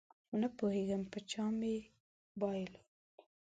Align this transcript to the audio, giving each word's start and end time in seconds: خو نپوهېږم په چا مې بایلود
خو 0.27 0.33
نپوهېږم 0.41 1.01
په 1.11 1.19
چا 1.29 1.45
مې 1.59 1.75
بایلود 2.39 2.85